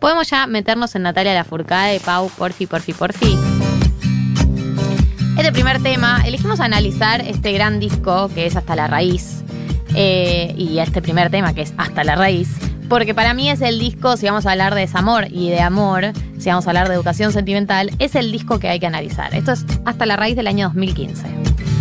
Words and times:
Podemos 0.00 0.28
ya 0.30 0.46
meternos 0.46 0.94
en 0.94 1.02
Natalia 1.02 1.34
Lafourcade, 1.34 2.00
Pau, 2.00 2.30
porfi, 2.30 2.66
porfi, 2.66 2.92
porfi. 2.94 3.36
Este 5.36 5.52
primer 5.52 5.82
tema, 5.82 6.22
elegimos 6.26 6.60
analizar 6.60 7.20
este 7.20 7.52
gran 7.52 7.80
disco 7.80 8.28
que 8.34 8.46
es 8.46 8.56
Hasta 8.56 8.74
la 8.76 8.86
Raíz. 8.86 9.42
eh, 9.96 10.54
y 10.56 10.78
este 10.78 11.02
primer 11.02 11.30
tema 11.30 11.52
que 11.52 11.62
es 11.62 11.74
Hasta 11.76 12.04
la 12.04 12.14
Raíz. 12.14 12.48
Porque 12.88 13.14
para 13.14 13.34
mí 13.34 13.50
es 13.50 13.60
el 13.60 13.78
disco, 13.78 14.16
si 14.16 14.26
vamos 14.26 14.46
a 14.46 14.52
hablar 14.52 14.74
de 14.74 14.80
desamor 14.82 15.26
y 15.30 15.50
de 15.50 15.60
amor, 15.60 16.12
si 16.38 16.48
vamos 16.48 16.66
a 16.66 16.70
hablar 16.70 16.88
de 16.88 16.94
educación 16.94 17.32
sentimental, 17.32 17.90
es 17.98 18.14
el 18.14 18.32
disco 18.32 18.58
que 18.58 18.68
hay 18.68 18.80
que 18.80 18.86
analizar. 18.86 19.34
Esto 19.34 19.52
es 19.52 19.64
Hasta 19.84 20.06
la 20.06 20.16
Raíz 20.16 20.34
del 20.36 20.46
año 20.46 20.68
2015. 20.68 21.26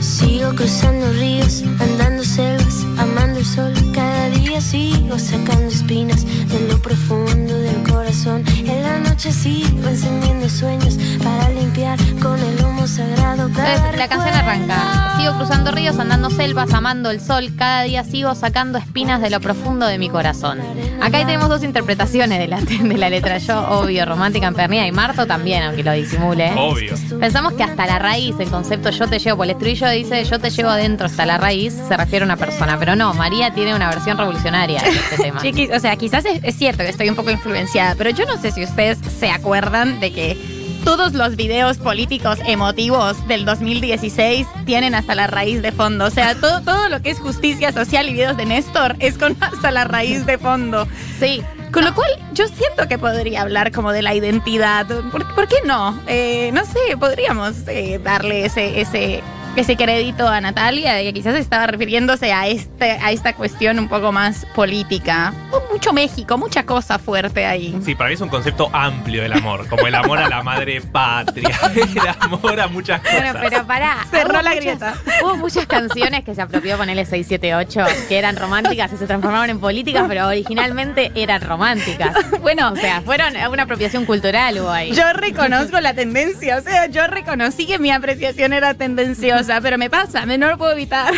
Sigo 0.02 0.54
cruzando 0.56 1.12
ríos, 1.14 1.64
andando 1.80 2.24
selvas, 2.24 2.86
amando 3.12 3.40
el 3.40 3.46
sol. 3.46 3.74
Cada 3.94 4.30
día 4.30 4.62
sigo 4.62 5.18
sacando 5.18 5.68
espinas 5.68 6.26
de 6.26 6.68
lo 6.68 6.82
profundo 6.82 7.58
del 7.58 7.84
corazón. 7.90 8.44
En 8.58 8.84
la 8.84 9.00
noche 9.00 9.32
sigo 9.32 9.88
encendiendo 9.88 10.50
sueños 10.50 10.98
para 11.24 11.50
limpiar 11.50 11.98
con 12.22 12.40
el 12.40 12.66
humo 12.66 12.88
sagrado. 12.88 13.50
cada 13.54 13.76
Entonces, 13.76 14.00
la 14.00 14.08
canción 14.08 14.34
arranca. 14.34 15.18
Sigo 15.18 15.36
cruzando 15.38 15.72
ríos, 15.72 15.98
andando 16.00 16.30
selvas, 16.30 16.74
amando 16.74 17.10
el 17.10 17.20
sol. 17.22 17.52
Cada 17.58 17.84
día 17.84 18.04
sigo 18.04 18.34
sacando 18.36 18.78
espinas 18.78 19.22
de 19.22 19.30
lo 19.30 19.40
profundo 19.40 19.86
de 19.86 19.98
mi 19.98 20.10
corazón. 20.10 20.60
Acá 21.02 21.18
ahí 21.18 21.26
tenemos 21.26 21.50
dos 21.50 21.64
interpretaciones 21.64 22.40
de 22.40 22.48
la, 22.48 22.62
de 22.62 22.98
la 22.98 23.10
letra. 23.10 23.38
Yo, 23.38 23.60
obvio, 23.70 24.06
romántica 24.06 24.48
empernida. 24.48 24.86
Y 24.86 24.92
Marto 24.92 25.26
también, 25.26 25.64
aunque 25.64 25.84
lo 25.84 25.92
disimule. 25.94 26.52
Obvio. 26.56 26.96
Pensamos 27.20 27.54
que 27.54 27.64
hasta 27.64 27.86
la 27.86 28.00
raíz, 28.00 28.36
el 28.40 28.50
concepto 28.50 28.90
yo 28.90 29.08
te 29.08 29.20
llevo, 29.20 29.38
por 29.38 29.46
el 29.46 29.52
estribillo 29.52 29.90
dice 29.90 30.24
yo 30.26 30.40
te 30.40 30.50
llevo 30.50 30.70
adentro 30.70 31.08
hasta 31.08 31.26
la 31.26 31.38
raíz, 31.38 31.74
se 31.88 31.96
refiere 31.96 32.24
a 32.24 32.26
una 32.26 32.38
persona. 32.38 32.78
Pero 32.80 32.96
no, 32.96 33.14
María 33.14 33.54
tiene 33.54 33.76
una 33.76 33.90
versión 33.90 34.18
revolucionaria 34.18 34.82
de 34.82 34.90
este 34.90 35.18
tema. 35.24 35.42
Chiquis, 35.42 35.70
o 35.72 35.80
sea, 35.80 35.96
quizás 35.96 36.26
es, 36.26 36.44
es 36.44 36.56
cierto 36.56 36.84
que 36.84 36.90
estoy 36.90 37.10
un 37.10 37.16
poco 37.16 37.32
influenciada, 37.32 37.96
pero 37.96 38.10
yo 38.10 38.26
no 38.26 38.38
sé 38.42 38.52
si 38.52 38.64
ustedes 38.64 38.98
se 39.20 39.30
acuerdan 39.30 40.00
de 40.00 40.12
que 40.12 40.59
todos 40.84 41.14
los 41.14 41.36
videos 41.36 41.78
políticos 41.78 42.40
emotivos 42.46 43.28
del 43.28 43.46
2016 43.46 44.48
tienen 44.66 44.96
hasta 44.96 45.16
la 45.16 45.28
raíz 45.28 45.62
de 45.62 45.72
fondo. 45.72 46.06
O 46.06 46.10
sea, 46.10 46.36
todo, 46.36 46.62
todo 46.62 46.90
lo 46.90 47.02
que 47.02 47.12
es 47.12 47.20
justicia 47.20 47.72
social 47.72 48.10
y 48.10 48.14
videos 48.14 48.38
de 48.38 48.46
Néstor 48.46 48.96
es 49.00 49.18
con 49.18 49.36
hasta 49.42 49.72
la 49.72 49.84
raíz 49.86 50.26
de 50.26 50.38
fondo. 50.38 50.88
Sí. 51.20 51.44
Con 51.72 51.86
lo 51.86 51.94
cual, 51.94 52.10
yo 52.34 52.48
siento 52.48 52.88
que 52.88 52.98
podría 52.98 53.44
hablar 53.44 53.72
como 53.72 53.92
de 53.92 54.02
la 54.02 54.16
identidad. 54.16 54.88
¿Por, 55.12 55.36
por 55.36 55.48
qué 55.48 55.58
no? 55.66 56.00
Eh, 56.08 56.50
no 56.52 56.66
sé, 56.66 56.98
podríamos 57.00 57.56
eh, 57.68 58.00
darle 58.04 58.46
ese, 58.46 58.82
ese, 58.82 59.22
ese 59.60 59.76
crédito 59.76 60.28
a 60.28 60.40
Natalia, 60.42 60.94
de 60.94 61.04
que 61.04 61.14
quizás 61.14 61.36
estaba 61.36 61.68
refiriéndose 61.68 62.32
a, 62.34 62.48
este, 62.48 62.92
a 62.92 63.12
esta 63.12 63.34
cuestión 63.34 63.78
un 63.80 63.88
poco 63.90 64.12
más 64.12 64.46
política. 64.56 65.34
Mucho 65.72 65.94
México, 65.94 66.38
mucha 66.38 66.66
cosa 66.66 66.98
fuerte 67.00 67.46
ahí. 67.46 67.78
Sí, 67.84 67.96
para 67.96 68.10
mí 68.10 68.14
es 68.16 68.22
un 68.22 68.30
concepto 68.30 68.70
amplio 68.74 69.22
del 69.22 69.34
amor, 69.34 69.68
como 69.68 69.88
el 69.88 69.96
amor 69.96 70.20
a 70.20 70.30
la 70.30 70.42
madre 70.44 70.82
patria, 70.82 71.50
el 71.76 72.08
amor 72.20 72.60
a 72.60 72.68
muchas 72.68 73.02
cosas. 73.02 73.20
Bueno, 73.34 73.40
pero 73.42 73.66
pará. 73.68 73.98
Cerró 74.12 74.34
la 74.42 74.52
muchas- 74.52 74.56
grieta. 74.56 74.94
Hubo 75.24 75.38
muchas 75.38 75.66
canciones 75.66 76.24
que 76.24 76.34
se 76.36 76.42
apropió 76.42 76.78
con 76.78 76.88
L678 76.90 78.08
que 78.08 78.18
eran 78.18 78.36
románticas 78.36 78.92
y 78.94 78.98
se 78.98 79.06
transformaron 79.08 79.50
en 79.50 79.60
políticas, 79.60 80.06
pero 80.08 80.28
originalmente 80.28 81.12
eran 81.16 81.42
románticas. 81.42 82.16
Bueno, 82.42 82.72
O 82.72 82.76
sea, 82.76 83.02
fueron 83.02 83.34
una 83.52 83.64
apropiación 83.64 84.06
cultural 84.06 84.58
hubo 84.60 84.70
ahí. 84.72 84.92
Yo 84.94 85.04
reconozco 85.14 85.80
la 85.82 85.94
tendencia, 85.94 86.58
o 86.58 86.62
sea, 86.62 86.86
yo 86.88 87.06
reconocí 87.08 87.66
que 87.68 87.78
mi 87.78 87.92
apreciación 87.92 88.54
era 88.54 88.74
tendenciosa, 88.74 89.49
pero 89.62 89.78
me 89.78 89.90
pasa, 89.90 90.26
me 90.26 90.38
no 90.38 90.48
lo 90.48 90.58
puedo 90.58 90.74
evitar. 90.74 91.14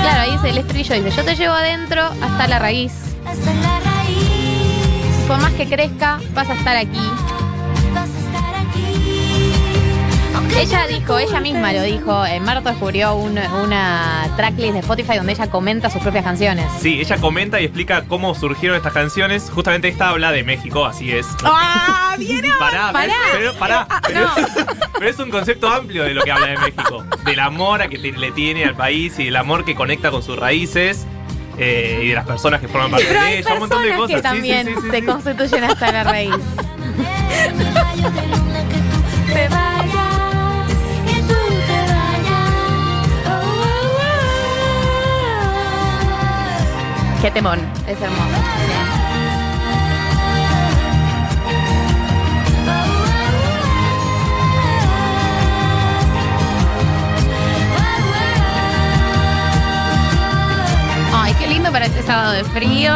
Claro, 0.00 0.20
ahí 0.20 0.32
dice 0.32 0.50
el 0.50 0.58
estribillo, 0.58 0.94
dice, 0.94 1.10
yo 1.16 1.24
te 1.24 1.34
llevo 1.34 1.54
adentro 1.54 2.02
hasta 2.02 2.46
la 2.46 2.58
raíz. 2.58 2.92
Hasta 3.26 3.52
la 3.54 3.80
raíz, 3.80 5.14
Por 5.26 5.40
más 5.40 5.52
que 5.52 5.66
crezca, 5.66 6.20
vas 6.34 6.48
a 6.48 6.54
estar 6.54 6.76
aquí. 6.76 7.00
Ella 10.58 10.86
dijo, 10.88 11.18
ella 11.18 11.40
misma 11.40 11.72
lo 11.72 11.82
dijo, 11.82 12.26
eh, 12.26 12.40
Marto 12.40 12.68
descubrió 12.68 13.14
un- 13.14 13.38
una 13.38 14.28
tracklist 14.36 14.72
de 14.74 14.80
Spotify 14.80 15.16
donde 15.16 15.32
ella 15.32 15.48
comenta 15.50 15.88
sus 15.88 16.02
propias 16.02 16.24
canciones. 16.24 16.66
Sí, 16.80 17.00
ella 17.00 17.16
comenta 17.18 17.60
y 17.60 17.64
explica 17.64 18.04
cómo 18.08 18.34
surgieron 18.34 18.76
estas 18.76 18.92
canciones. 18.92 19.50
Justamente 19.54 19.86
esta 19.88 20.08
habla 20.10 20.32
de 20.32 20.42
México, 20.42 20.84
así 20.84 21.12
es. 21.12 21.26
¡Ah, 21.44 22.14
vieron! 22.18 22.50
Pará, 22.58 22.90
Pará. 22.92 23.12
Pero, 23.32 23.54
pará, 23.54 23.86
pero, 24.06 24.28
pero 24.98 25.10
es 25.10 25.18
un 25.20 25.30
concepto 25.30 25.68
amplio 25.68 26.02
de 26.02 26.14
lo 26.14 26.22
que 26.22 26.32
habla 26.32 26.46
de 26.48 26.58
México. 26.58 27.04
Del 27.24 27.38
amor 27.40 27.80
a 27.82 27.88
que 27.88 27.98
te- 27.98 28.12
le 28.12 28.32
tiene 28.32 28.64
al 28.64 28.74
país 28.74 29.16
y 29.20 29.26
del 29.26 29.36
amor 29.36 29.64
que 29.64 29.74
conecta 29.76 30.10
con 30.10 30.22
sus 30.24 30.36
raíces 30.36 31.06
eh, 31.56 32.00
y 32.04 32.08
de 32.08 32.14
las 32.14 32.26
personas 32.26 32.60
que 32.60 32.66
forman 32.68 32.90
parte 32.90 33.06
Pero 33.08 33.20
de 33.20 33.26
hay 33.26 33.34
ella, 33.38 33.52
un 33.54 33.58
montón 33.60 33.82
de 33.82 33.88
personas 33.90 34.10
cosas. 34.10 34.22
que 34.22 34.28
Sí, 34.28 34.34
sí, 34.42 34.50
también 34.52 34.66
sí, 34.66 34.74
sí, 34.82 34.90
se 34.90 35.00
sí. 35.00 35.06
constituyen 35.06 35.64
hasta 35.64 35.92
la 35.92 36.04
raíz. 36.04 36.30
el 36.34 37.74
rayo 37.74 38.10
de 38.10 38.26
luna 38.26 38.60
que 38.68 38.76
tú 38.76 39.32
te 39.34 39.48
vayas, 39.48 40.27
Qué 47.20 47.32
temón. 47.32 47.58
Es 47.88 48.00
hermoso. 48.00 48.22
Ay, 61.12 61.34
qué 61.40 61.48
lindo 61.48 61.72
para 61.72 61.86
este 61.86 62.02
sábado 62.02 62.32
de 62.34 62.44
frío. 62.44 62.92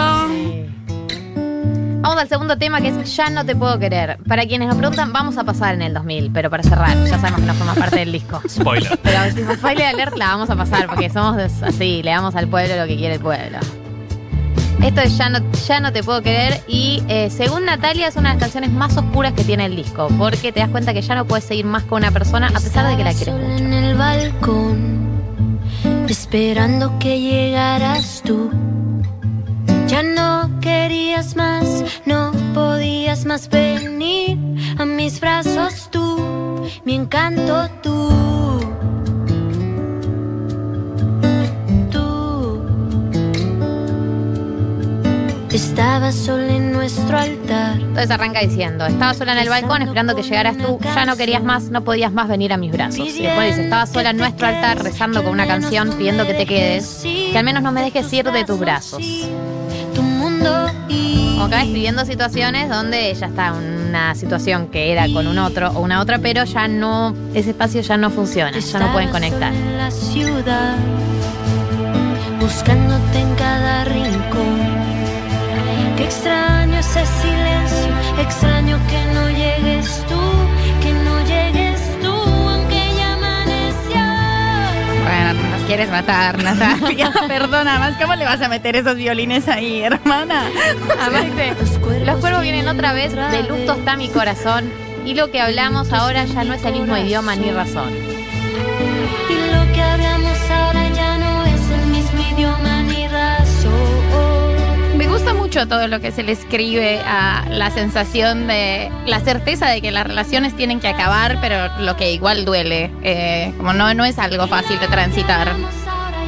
Vamos 2.00 2.21
al 2.21 2.28
segundo 2.28 2.56
tema 2.56 2.81
que 2.81 2.89
es 2.89 3.16
Ya 3.16 3.28
no 3.28 3.44
te 3.44 3.56
puedo 3.56 3.77
querer. 3.81 4.19
Para 4.28 4.47
quienes 4.47 4.69
nos 4.69 4.77
preguntan, 4.77 5.12
vamos 5.12 5.37
a 5.37 5.43
pasar 5.43 5.75
en 5.75 5.83
el 5.83 5.94
2000, 5.94 6.31
pero 6.33 6.49
para 6.49 6.62
cerrar, 6.62 6.97
ya 7.06 7.19
sabemos 7.19 7.41
que 7.41 7.47
no 7.47 7.54
forma 7.54 7.75
parte 7.75 7.99
del 7.99 8.12
disco. 8.12 8.41
Spoiler. 8.49 8.99
Pero 9.03 9.19
si 9.34 9.56
spoiler 9.56 9.87
alert 9.87 10.16
la 10.16 10.28
vamos 10.28 10.49
a 10.49 10.54
pasar 10.54 10.87
porque 10.87 11.10
somos 11.10 11.37
así, 11.62 12.04
le 12.04 12.12
damos 12.12 12.37
al 12.37 12.47
pueblo 12.47 12.77
lo 12.77 12.87
que 12.87 12.97
quiere 12.97 13.15
el 13.15 13.21
pueblo. 13.21 13.59
Esto 14.82 15.00
es 15.00 15.16
Ya 15.16 15.28
no, 15.28 15.38
ya 15.66 15.81
no 15.81 15.93
te 15.93 16.03
puedo 16.03 16.22
querer 16.22 16.60
y 16.66 17.03
eh, 17.09 17.31
según 17.31 17.65
Natalia 17.65 18.09
es 18.09 18.16
una 18.16 18.31
de 18.31 18.34
las 18.34 18.43
canciones 18.43 18.70
más 18.70 18.97
oscuras 18.97 19.32
que 19.32 19.44
tiene 19.44 19.66
el 19.66 19.76
disco 19.76 20.09
porque 20.19 20.53
te 20.53 20.60
das 20.60 20.70
cuenta 20.70 20.93
que 20.93 21.03
ya 21.03 21.15
no 21.15 21.25
puedes 21.25 21.44
seguir 21.44 21.65
más 21.65 21.84
con 21.84 22.03
una 22.03 22.10
persona 22.10 22.48
a 22.48 22.60
pesar 22.60 22.88
de 22.88 22.97
que 22.97 23.04
la 23.04 23.15
quieres 23.15 23.34
mucho. 23.34 23.65
en 23.65 23.72
el 23.72 23.97
balcón, 23.97 25.60
esperando 26.09 26.98
que 26.98 27.21
llegaras 27.21 28.22
tú. 28.25 28.50
Ya 29.87 30.03
no 30.03 30.50
querías 30.60 31.37
más, 31.37 31.84
no 32.06 32.32
podías 32.54 33.25
más 33.25 33.48
venir 33.48 34.38
a 34.78 34.84
mis 34.84 35.21
brazos 35.21 35.91
tú, 35.91 36.66
mi 36.84 36.94
encanto. 36.94 37.69
Tú. 37.82 38.03
Estabas 45.62 46.16
sola 46.16 46.52
en 46.54 46.72
nuestro 46.72 47.16
altar. 47.16 47.76
Entonces 47.76 48.10
arranca 48.10 48.40
diciendo, 48.40 48.84
estaba 48.84 49.14
sola 49.14 49.32
en 49.32 49.38
el 49.38 49.48
balcón 49.48 49.80
esperando 49.80 50.16
que 50.16 50.22
llegaras 50.22 50.58
tú, 50.58 50.78
ya 50.82 51.06
no 51.06 51.16
querías 51.16 51.42
más, 51.42 51.70
no 51.70 51.84
podías 51.84 52.12
más 52.12 52.28
venir 52.28 52.52
a 52.52 52.56
mis 52.56 52.72
brazos. 52.72 53.08
Y 53.08 53.22
después 53.22 53.50
dice, 53.50 53.64
estaba 53.64 53.86
sola 53.86 54.10
en 54.10 54.16
nuestro 54.16 54.48
altar 54.48 54.82
rezando 54.82 55.22
con 55.22 55.32
una 55.32 55.46
canción 55.46 55.92
pidiendo 55.96 56.26
que 56.26 56.34
te 56.34 56.46
quedes, 56.46 57.00
que 57.04 57.38
al 57.38 57.44
menos 57.44 57.62
no 57.62 57.70
me 57.70 57.80
dejes 57.80 58.12
ir 58.12 58.30
de 58.30 58.44
tus 58.44 58.58
brazos. 58.58 59.02
Tu 59.94 60.02
mundo 60.02 60.68
Como 60.88 61.44
acá 61.44 61.62
escribiendo 61.62 62.04
situaciones 62.04 62.68
donde 62.68 63.10
ella 63.10 63.28
está 63.28 63.48
en 63.56 63.88
una 63.88 64.14
situación 64.16 64.66
que 64.66 64.90
era 64.90 65.06
con 65.12 65.28
un 65.28 65.38
otro 65.38 65.70
o 65.70 65.80
una 65.80 66.00
otra, 66.00 66.18
pero 66.18 66.44
ya 66.44 66.66
no, 66.66 67.14
ese 67.34 67.50
espacio 67.50 67.82
ya 67.82 67.96
no 67.96 68.10
funciona, 68.10 68.58
ya 68.58 68.78
no 68.80 68.92
pueden 68.92 69.10
conectar. 69.10 69.52
sola 69.52 69.70
en 69.70 69.78
la 69.78 69.90
ciudad, 69.92 70.76
buscándote 72.40 73.20
en 73.20 73.34
cada 73.36 73.84
rincón. 73.84 74.91
Extraño 76.03 76.78
ese 76.78 77.07
silencio, 77.07 77.93
extraño 78.19 78.78
que 78.89 79.15
no 79.15 79.31
llegues 79.31 80.04
tú, 80.09 80.21
que 80.83 80.93
no 80.93 81.25
llegues 81.25 81.81
tú, 82.03 82.13
aunque 82.13 82.81
ya 82.97 83.13
amaneció. 83.15 84.01
Bueno, 85.04 85.34
nos 85.51 85.63
quieres 85.63 85.91
matar, 85.91 86.43
Natalia. 86.43 87.13
Perdona, 87.28 87.78
más 87.78 87.97
¿cómo 88.01 88.16
le 88.16 88.25
vas 88.25 88.43
a 88.43 88.49
meter 88.49 88.75
esos 88.75 88.97
violines 88.97 89.47
ahí, 89.49 89.83
hermana? 89.83 90.51
Los 92.04 92.16
cuervos 92.19 92.43
vienen 92.43 92.66
otra 92.66 92.93
vez, 92.93 93.13
de 93.15 93.43
luto 93.45 93.75
está 93.75 93.97
mi 93.97 94.09
corazón, 94.09 94.72
y 95.04 95.15
lo 95.15 95.31
que 95.31 95.41
hablamos 95.41 95.93
ahora 95.93 96.25
ya 96.25 96.43
no 96.43 96.53
es 96.54 96.65
el 96.65 96.72
mismo 96.75 96.97
idioma 96.97 97.37
ni 97.37 97.53
razón. 97.53 97.93
Y 99.31 99.54
lo 99.54 99.72
que 99.72 99.81
hablamos 99.81 100.51
ahora 100.51 100.89
ya 100.89 101.19
no 101.19 101.45
es 101.45 101.71
el 101.71 101.87
mismo 101.87 102.21
idioma 102.33 102.72
mucho 105.53 105.69
todo 105.69 105.87
lo 105.87 106.01
que 106.01 106.13
se 106.13 106.22
le 106.22 106.33
escribe 106.33 106.99
a 107.07 107.45
la 107.51 107.71
sensación 107.71 108.47
de 108.47 108.91
la 109.04 109.21
certeza 109.21 109.69
de 109.69 109.83
que 109.83 109.91
las 109.91 110.07
relaciones 110.07 110.57
tienen 110.57 110.81
que 110.81 110.89
acabar, 110.89 111.37
pero 111.43 111.69
lo 111.81 111.95
que 111.95 112.10
igual 112.10 112.47
duele. 112.47 112.91
eh, 113.03 113.53
como 113.59 113.75
no, 113.75 113.93
no 113.93 114.07
es 114.07 114.19
algo 114.19 114.47
fácil 114.47 114.78
de 114.81 114.89
transitar. 114.89 115.53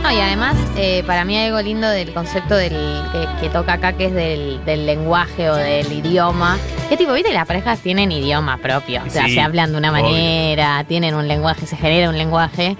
No, 0.02 0.12
y 0.12 0.20
además, 0.20 0.56
eh, 0.76 1.02
para 1.06 1.24
mí 1.24 1.38
hay 1.38 1.46
algo 1.46 1.62
lindo 1.62 1.88
del 1.88 2.12
concepto 2.12 2.54
del 2.54 2.74
que, 3.12 3.26
que 3.40 3.48
toca 3.48 3.72
acá, 3.74 3.94
que 3.94 4.06
es 4.06 4.12
del, 4.12 4.62
del 4.66 4.84
lenguaje 4.84 5.48
o 5.48 5.54
del 5.54 5.90
idioma. 5.90 6.58
Que 6.90 6.98
tipo, 6.98 7.14
viste, 7.14 7.32
las 7.32 7.46
parejas 7.46 7.78
tienen 7.80 8.12
idioma 8.12 8.58
propio. 8.58 9.00
O 9.06 9.10
sea, 9.10 9.24
Sí, 9.24 9.32
se 9.36 9.40
hablan 9.40 9.72
de 9.72 9.78
una 9.78 9.90
obvio. 9.90 10.02
manera, 10.02 10.84
tienen 10.86 11.14
un 11.14 11.26
lenguaje, 11.28 11.64
se 11.64 11.76
genera 11.78 12.10
un 12.10 12.18
lenguaje. 12.18 12.76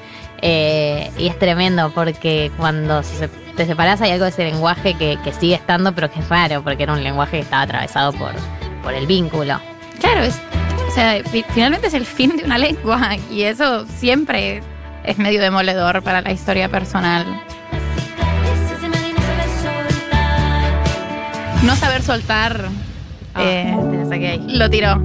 Eh, 0.46 1.10
y 1.16 1.26
es 1.28 1.38
tremendo 1.38 1.90
porque 1.94 2.50
cuando 2.58 3.02
se- 3.02 3.28
te 3.56 3.64
separas 3.64 4.00
hay 4.02 4.10
algo 4.10 4.24
de 4.24 4.30
ese 4.30 4.44
lenguaje 4.44 4.92
que, 4.94 5.16
que 5.24 5.32
sigue 5.32 5.54
estando, 5.54 5.94
pero 5.94 6.10
que 6.10 6.20
es 6.20 6.28
raro, 6.28 6.62
porque 6.62 6.82
era 6.82 6.92
un 6.92 7.02
lenguaje 7.02 7.38
que 7.38 7.42
estaba 7.44 7.62
atravesado 7.62 8.12
por, 8.12 8.32
por 8.82 8.92
el 8.92 9.06
vínculo. 9.06 9.58
Claro, 10.00 10.20
es, 10.22 10.38
o 10.86 10.90
sea, 10.90 11.22
fi- 11.24 11.44
finalmente 11.54 11.86
es 11.86 11.94
el 11.94 12.04
fin 12.04 12.36
de 12.36 12.44
una 12.44 12.58
lengua 12.58 13.16
y 13.30 13.42
eso 13.44 13.86
siempre 13.86 14.60
es 15.04 15.16
medio 15.18 15.40
demoledor 15.40 16.02
para 16.02 16.20
la 16.20 16.30
historia 16.32 16.68
personal. 16.68 17.24
No 21.62 21.74
saber 21.76 22.02
soltar 22.02 22.68
Ah, 23.36 23.42
eh, 23.42 23.74
lo 24.46 24.68
tiró. 24.70 25.02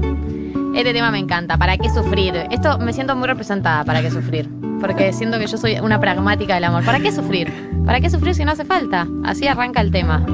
Este 0.75 0.93
tema 0.93 1.11
me 1.11 1.19
encanta. 1.19 1.57
¿Para 1.57 1.77
qué 1.77 1.89
sufrir? 1.89 2.33
Esto 2.51 2.77
me 2.79 2.93
siento 2.93 3.15
muy 3.15 3.27
representada. 3.27 3.83
¿Para 3.83 4.01
qué 4.01 4.11
sufrir? 4.11 4.49
Porque 4.79 5.11
siento 5.13 5.37
que 5.39 5.47
yo 5.47 5.57
soy 5.57 5.79
una 5.79 5.99
pragmática 5.99 6.55
del 6.55 6.63
amor. 6.65 6.85
¿Para 6.85 6.99
qué 6.99 7.11
sufrir? 7.11 7.51
¿Para 7.85 7.99
qué 7.99 8.09
sufrir 8.09 8.33
si 8.35 8.45
no 8.45 8.51
hace 8.51 8.63
falta? 8.65 9.07
Así 9.25 9.47
arranca 9.47 9.81
el 9.81 9.91
tema. 9.91 10.25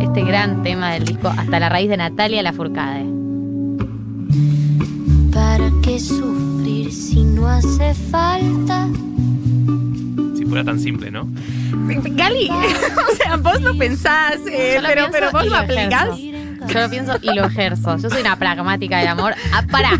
Este 0.00 0.22
gran 0.22 0.62
tema 0.62 0.92
del 0.92 1.04
disco 1.04 1.28
Hasta 1.28 1.58
la 1.58 1.68
raíz 1.70 1.88
de 1.88 1.96
Natalia 1.96 2.42
Lafourcade. 2.42 3.06
¿Para 5.32 5.70
qué 5.82 5.98
sufrir 6.00 6.92
si 6.92 7.22
no 7.24 7.48
hace 7.48 7.94
falta? 7.94 8.88
Si 10.36 10.44
fuera 10.44 10.64
tan 10.64 10.78
simple, 10.78 11.10
¿no? 11.10 11.28
Gali, 12.12 12.48
o 13.12 13.16
sea, 13.16 13.36
vos 13.36 13.60
lo 13.62 13.76
pensás, 13.78 14.36
eh, 14.50 14.78
lo 14.80 14.88
pero, 14.88 15.10
pienso 15.10 15.12
pero 15.12 15.30
vos 15.32 15.44
lo 15.44 15.50
lo 15.50 15.56
aplicás. 15.56 16.08
ejerzo. 16.18 16.35
Yo 16.72 16.80
lo 16.80 16.90
pienso 16.90 17.12
y 17.22 17.32
lo 17.34 17.44
ejerzo. 17.46 17.96
Yo 17.98 18.10
soy 18.10 18.20
una 18.20 18.36
pragmática 18.36 18.98
del 18.98 19.08
amor. 19.08 19.34
Ah, 19.52 19.62
pará, 19.70 19.90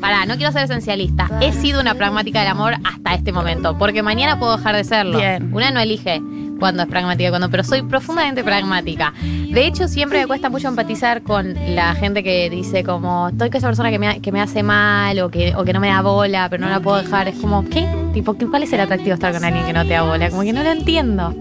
pará, 0.00 0.26
no 0.26 0.36
quiero 0.36 0.52
ser 0.52 0.64
esencialista. 0.64 1.28
He 1.40 1.52
sido 1.52 1.80
una 1.80 1.94
pragmática 1.94 2.40
del 2.40 2.48
amor 2.48 2.74
hasta 2.84 3.14
este 3.14 3.32
momento. 3.32 3.76
Porque 3.78 4.02
mañana 4.02 4.38
puedo 4.38 4.56
dejar 4.56 4.76
de 4.76 4.84
serlo. 4.84 5.18
Bien. 5.18 5.52
Una 5.52 5.70
no 5.70 5.80
elige 5.80 6.20
cuándo 6.58 6.82
es 6.82 6.88
pragmática 6.88 7.26
y 7.28 7.30
cuándo, 7.30 7.50
pero 7.50 7.64
soy 7.64 7.82
profundamente 7.82 8.44
pragmática. 8.44 9.14
De 9.22 9.66
hecho, 9.66 9.88
siempre 9.88 10.20
me 10.20 10.26
cuesta 10.26 10.50
mucho 10.50 10.68
empatizar 10.68 11.22
con 11.22 11.54
la 11.74 11.94
gente 11.94 12.22
que 12.22 12.50
dice 12.50 12.84
como, 12.84 13.28
estoy 13.28 13.48
con 13.48 13.56
esa 13.58 13.66
persona 13.68 13.90
que 13.90 13.98
me, 13.98 14.20
que 14.20 14.30
me 14.30 14.42
hace 14.42 14.62
mal 14.62 15.18
o 15.20 15.30
que, 15.30 15.54
o 15.56 15.64
que 15.64 15.72
no 15.72 15.80
me 15.80 15.88
da 15.88 16.02
bola, 16.02 16.48
pero 16.50 16.62
no 16.64 16.70
la 16.70 16.78
puedo 16.80 16.98
dejar. 17.02 17.28
Es 17.28 17.36
como, 17.36 17.64
¿qué? 17.68 17.88
Tipo, 18.12 18.36
¿qué- 18.36 18.46
¿cuál 18.46 18.62
es 18.62 18.72
el 18.74 18.80
atractivo 18.80 19.08
de 19.08 19.14
estar 19.14 19.32
con 19.32 19.42
alguien 19.44 19.64
que 19.64 19.72
no 19.72 19.84
te 19.84 19.94
da 19.94 20.02
bola? 20.02 20.28
Como 20.28 20.42
que 20.42 20.52
no 20.52 20.62
lo 20.62 20.70
entiendo. 20.70 21.34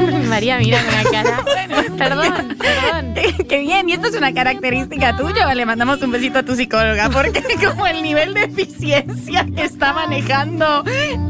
María 0.28 0.58
mira 0.58 0.82
con 0.82 0.94
la 0.94 1.10
cara. 1.10 1.44
perdón, 1.98 2.56
perdón. 2.58 3.14
Qué 3.48 3.58
bien, 3.58 3.88
y 3.88 3.92
esto 3.92 4.08
es 4.08 4.16
una 4.16 4.32
característica 4.32 5.16
tuya. 5.16 5.54
Le 5.54 5.66
mandamos 5.66 6.00
un 6.02 6.10
besito 6.10 6.38
a 6.38 6.42
tu 6.42 6.54
psicóloga, 6.54 7.10
porque 7.10 7.42
como 7.64 7.86
el 7.86 8.02
nivel 8.02 8.34
de 8.34 8.44
eficiencia 8.44 9.46
que 9.54 9.64
está 9.64 9.92
manejando 9.92 10.84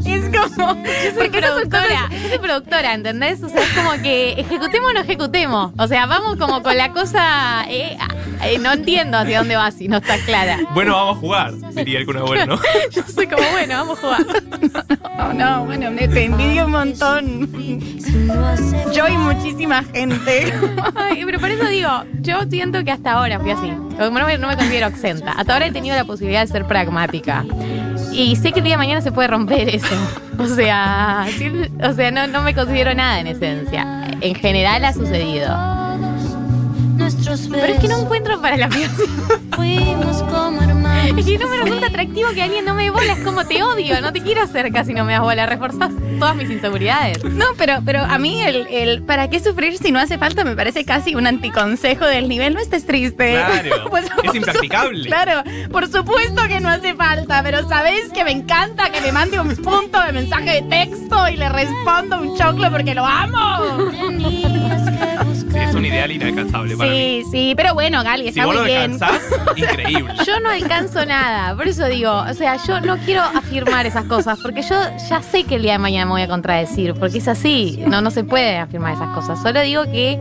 es 0.05 0.23
como. 0.25 0.75
Yo 0.83 1.11
soy 1.15 1.29
productora, 1.29 2.09
yo 2.11 2.29
soy 2.29 2.39
productora, 2.39 2.93
¿entendés? 2.93 3.43
O 3.43 3.49
sea, 3.49 3.61
es 3.61 3.69
como 3.69 3.91
que 4.01 4.31
ejecutemos 4.33 4.91
o 4.91 4.93
no 4.93 4.99
ejecutemos. 5.01 5.71
O 5.77 5.87
sea, 5.87 6.05
vamos 6.05 6.37
como 6.37 6.63
con 6.63 6.77
la 6.77 6.91
cosa. 6.91 7.65
eh, 7.69 7.97
eh, 8.43 8.59
no 8.59 8.73
entiendo 8.73 9.17
hacia 9.17 9.39
dónde 9.39 9.55
va 9.55 9.71
si 9.71 9.87
no 9.87 9.97
está 9.97 10.17
clara. 10.25 10.59
Bueno, 10.73 10.93
vamos 10.95 11.17
a 11.17 11.19
jugar, 11.19 11.53
diría 11.73 11.99
el 11.99 12.05
Kun 12.05 12.17
Agüero, 12.17 12.45
¿no? 12.45 12.59
Yo 12.91 13.03
soy 13.13 13.27
como, 13.27 13.43
bueno, 13.51 13.75
vamos 13.75 13.99
a 13.99 14.01
jugar. 14.01 14.25
No, 15.17 15.33
no, 15.33 15.65
bueno, 15.65 15.91
me 15.91 16.07
te 16.07 16.25
envidio 16.25 16.65
un 16.65 16.71
montón. 16.71 17.49
Yo 18.93 19.07
y 19.07 19.17
muchísima 19.17 19.83
gente. 19.83 20.53
Pero 21.25 21.39
por 21.39 21.49
eso 21.49 21.65
digo, 21.65 21.89
yo 22.21 22.41
siento 22.49 22.83
que 22.83 22.91
hasta 22.91 23.13
ahora 23.13 23.39
fui 23.39 23.51
así. 23.51 23.71
No 23.71 24.11
me, 24.11 24.37
considero 24.55 24.87
exenta. 24.87 25.31
Hasta 25.31 25.53
ahora 25.53 25.67
he 25.67 25.71
tenido 25.71 25.95
la 25.95 26.05
posibilidad 26.05 26.41
de 26.41 26.47
ser 26.47 26.65
pragmática. 26.65 27.43
Y 28.11 28.35
sé 28.35 28.51
que 28.51 28.59
el 28.59 28.65
día 28.65 28.73
de 28.73 28.77
mañana 28.77 29.01
se 29.01 29.11
puede 29.11 29.27
romper 29.27 29.69
eso. 29.69 29.95
O 30.37 30.47
sea, 30.47 31.25
o 31.83 31.93
sea 31.93 32.11
no, 32.11 32.27
no 32.27 32.41
me 32.43 32.53
considero 32.53 32.93
nada 32.93 33.19
en 33.19 33.27
esencia. 33.27 34.07
En 34.21 34.35
general 34.35 34.85
ha 34.85 34.93
sucedido. 34.93 35.82
Nuestros 36.93 37.47
Pero 37.49 37.65
es 37.65 37.79
que 37.79 37.87
no 37.87 37.95
besos, 37.95 38.03
encuentro 38.03 38.41
para 38.41 38.57
la 38.57 38.65
aplicación. 38.67 39.09
fuimos 39.55 40.23
como 40.23 40.61
hermanos. 40.61 41.17
Es 41.17 41.25
que 41.25 41.37
no 41.37 41.47
me 41.47 41.57
resulta 41.57 41.87
atractivo 41.87 42.29
que 42.33 42.43
alguien 42.43 42.65
no 42.65 42.73
me 42.73 42.83
dé 42.83 42.89
bola. 42.89 43.13
Es 43.13 43.19
como 43.19 43.45
te 43.45 43.61
odio. 43.63 43.99
No 44.01 44.11
te 44.13 44.21
quiero 44.21 44.47
cerca 44.47 44.83
si 44.83 44.93
no 44.93 45.03
me 45.05 45.13
das 45.13 45.21
bola. 45.21 45.45
Reforzás 45.45 45.91
todas 46.19 46.35
mis 46.35 46.49
inseguridades. 46.49 47.23
No, 47.23 47.45
pero, 47.57 47.81
pero 47.85 47.99
a 48.01 48.17
mí 48.17 48.41
el, 48.41 48.67
el 48.67 49.03
¿para 49.03 49.29
qué 49.29 49.39
sufrir 49.39 49.77
si 49.77 49.91
no 49.91 49.99
hace 49.99 50.17
falta? 50.17 50.43
Me 50.43 50.55
parece 50.55 50.85
casi 50.85 51.15
un 51.15 51.27
anticonsejo 51.27 52.05
del 52.05 52.29
nivel. 52.29 52.53
No 52.53 52.59
estés 52.59 52.85
triste. 52.85 53.33
Claro, 53.33 53.83
Pues, 53.89 54.05
es 54.23 54.35
impracticable. 54.35 55.07
Claro, 55.07 55.43
por 55.71 55.89
supuesto 55.89 56.41
que 56.47 56.59
no 56.59 56.69
hace 56.69 56.93
falta, 56.93 57.41
pero 57.43 57.67
sabéis 57.67 58.09
que 58.13 58.23
me 58.23 58.31
encanta 58.31 58.89
que 58.89 59.01
me 59.01 59.11
mande 59.11 59.39
un 59.39 59.55
punto 59.57 60.01
de 60.01 60.11
mensaje 60.11 60.61
de 60.61 60.61
texto 60.63 61.27
y 61.29 61.37
le 61.37 61.49
respondo 61.49 62.21
un 62.21 62.37
choclo 62.37 62.71
porque 62.71 62.95
lo 62.95 63.05
amo. 63.05 63.37
Es 65.73 65.79
un 65.79 65.85
ideal 65.85 66.11
inalcanzable 66.11 66.77
para 66.77 66.91
mí. 66.91 67.23
Sí, 67.23 67.31
sí, 67.31 67.53
pero 67.57 67.73
bueno, 67.73 68.03
Gali, 68.03 68.25
Si 68.25 68.29
está 68.29 68.45
vos 68.45 68.53
muy 68.53 68.61
lo 68.61 68.67
bien. 68.67 68.93
alcanzás, 68.93 69.21
increíble. 69.55 70.13
Yo 70.23 70.39
no 70.39 70.49
alcanzo 70.51 71.03
nada, 71.03 71.55
por 71.55 71.67
eso 71.67 71.87
digo, 71.87 72.11
o 72.11 72.33
sea, 72.35 72.57
yo 72.67 72.79
no 72.79 72.95
quiero 72.97 73.23
afirmar 73.23 73.87
esas 73.87 74.05
cosas, 74.05 74.37
porque 74.39 74.61
yo 74.61 74.75
ya 75.09 75.23
sé 75.23 75.45
que 75.45 75.55
el 75.55 75.63
día 75.63 75.71
de 75.71 75.79
mañana 75.79 76.05
me 76.05 76.11
voy 76.11 76.21
a 76.21 76.27
contradecir, 76.27 76.93
porque 76.93 77.17
es 77.17 77.27
así, 77.27 77.83
no, 77.87 78.01
no 78.01 78.11
se 78.11 78.23
puede 78.23 78.59
afirmar 78.59 78.93
esas 78.93 79.09
cosas. 79.15 79.41
Solo 79.41 79.61
digo 79.61 79.85
que 79.85 80.19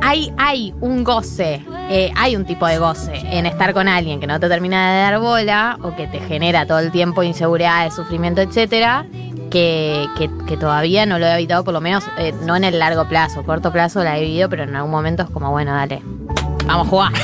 hay, 0.00 0.32
hay 0.38 0.72
un 0.80 1.02
goce, 1.02 1.60
eh, 1.90 2.12
hay 2.14 2.36
un 2.36 2.44
tipo 2.44 2.64
de 2.64 2.78
goce 2.78 3.14
en 3.32 3.46
estar 3.46 3.74
con 3.74 3.88
alguien 3.88 4.20
que 4.20 4.28
no 4.28 4.38
te 4.38 4.48
termina 4.48 4.94
de 4.94 5.00
dar 5.00 5.18
bola 5.18 5.76
o 5.82 5.96
que 5.96 6.06
te 6.06 6.20
genera 6.20 6.66
todo 6.66 6.78
el 6.78 6.92
tiempo 6.92 7.24
inseguridades, 7.24 7.96
sufrimiento, 7.96 8.42
etcétera. 8.42 9.04
Que, 9.50 10.06
que- 10.46 10.56
todavía 10.56 11.06
no 11.06 11.18
lo 11.18 11.26
he 11.26 11.34
evitado, 11.34 11.64
por 11.64 11.72
lo 11.72 11.80
menos 11.80 12.04
eh, 12.18 12.34
no 12.44 12.56
en 12.56 12.64
el 12.64 12.78
largo 12.78 13.06
plazo, 13.08 13.44
corto 13.44 13.70
plazo 13.72 14.02
la 14.04 14.18
he 14.18 14.22
vivido, 14.22 14.48
pero 14.48 14.64
en 14.64 14.74
algún 14.76 14.90
momento 14.90 15.22
es 15.22 15.30
como, 15.30 15.50
bueno, 15.50 15.72
dale, 15.74 16.02
vamos 16.66 16.86
a 16.86 16.90
jugar. 16.90 17.12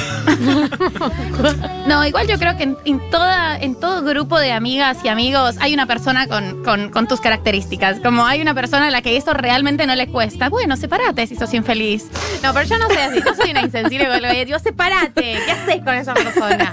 No, 1.87 2.05
igual 2.06 2.26
yo 2.26 2.38
creo 2.38 2.56
que 2.56 2.62
en, 2.62 2.79
en 2.87 3.11
toda, 3.11 3.59
en 3.59 3.75
todo 3.79 4.03
grupo 4.03 4.38
de 4.38 4.53
amigas 4.53 4.99
y 5.05 5.09
amigos 5.09 5.56
hay 5.61 5.75
una 5.75 5.87
persona 5.87 6.26
con, 6.26 6.65
con- 6.65 7.06
tus 7.06 7.21
características. 7.21 8.00
Como 8.00 8.25
hay 8.25 8.41
una 8.41 8.55
persona 8.55 8.87
a 8.87 8.91
la 8.91 9.03
que 9.03 9.19
eso 9.19 9.35
realmente 9.35 9.87
no 9.87 9.94
le 9.94 10.06
cuesta. 10.06 10.49
Bueno, 10.49 10.77
sepárate 10.79 11.27
si 11.27 11.37
sos 11.37 11.53
infeliz. 11.53 12.06
No, 12.43 12.55
pero 12.55 12.67
yo 12.67 12.79
no 12.79 12.87
soy 12.88 12.97
así. 12.97 13.20
Yo 13.25 13.35
soy 13.35 13.50
una 13.50 13.61
insensible 13.61 14.08
que 14.32 14.44
digo, 14.46 14.58
sepárate. 14.58 15.39
¿Qué 15.44 15.53
haces 15.53 15.82
con 15.84 15.94
esa 15.94 16.15
persona? 16.15 16.72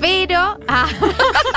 Pero, 0.00 0.58
ah, 0.68 0.86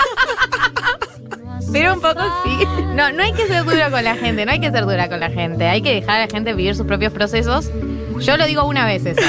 Pero 1.88 1.96
un 1.96 2.01
poco 2.01 2.22
sí. 2.44 2.65
no, 2.96 3.13
no 3.13 3.24
hay 3.24 3.32
que 3.32 3.48
ser 3.48 3.63
dura 3.63 3.89
con 3.89 4.03
la 4.03 4.15
gente, 4.15 4.46
no 4.46 4.51
hay 4.51 4.60
que 4.60 4.70
ser 4.72 4.86
dura 4.86 5.08
con 5.08 5.22
la 5.22 5.29
gente. 5.29 5.67
Hay 5.67 5.82
que 5.82 5.94
dejar 5.94 6.17
a 6.17 6.25
la 6.25 6.27
gente 6.27 6.53
vivir 6.53 6.75
sus 6.75 6.86
propios 6.86 7.13
procesos. 7.13 7.72
Yo 8.20 8.36
lo 8.36 8.46
digo 8.46 8.65
una 8.65 8.86
vez 8.86 9.06
eso. 9.06 9.22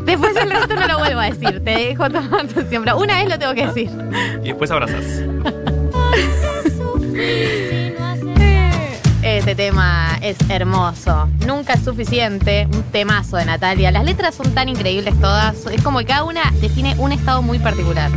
Después 0.04 0.34
el 0.34 0.50
resto 0.50 0.74
no 0.74 0.88
lo 0.88 0.98
vuelvo 0.98 1.20
a 1.20 1.30
decir. 1.30 1.62
Te 1.62 1.70
dejo 1.70 2.10
tomar 2.10 2.48
tu 2.48 2.62
siempre. 2.62 2.92
Una 2.94 3.18
vez 3.18 3.28
lo 3.28 3.38
tengo 3.38 3.54
que 3.54 3.66
decir. 3.68 3.90
Y 4.42 4.48
después 4.48 4.70
abrazás. 4.70 5.04
Este 9.22 9.54
tema 9.54 10.18
es 10.20 10.36
hermoso. 10.48 11.28
Nunca 11.46 11.74
es 11.74 11.84
suficiente. 11.84 12.66
Un 12.72 12.82
temazo 12.82 13.36
de 13.36 13.44
Natalia. 13.44 13.92
Las 13.92 14.04
letras 14.04 14.34
son 14.34 14.52
tan 14.54 14.68
increíbles 14.68 15.18
todas. 15.20 15.66
Es 15.66 15.80
como 15.82 16.00
que 16.00 16.06
cada 16.06 16.24
una 16.24 16.52
define 16.60 16.96
un 16.98 17.12
estado 17.12 17.42
muy 17.42 17.60
particular. 17.60 18.10